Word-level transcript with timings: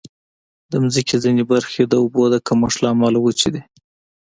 د 0.71 0.73
مځکې 0.83 1.15
ځینې 1.23 1.43
برخې 1.51 1.83
د 1.85 1.93
اوبو 2.01 2.23
د 2.33 2.35
کمښت 2.47 2.77
له 2.81 2.87
امله 2.93 3.17
وچې 3.21 3.49
دي. 3.55 3.61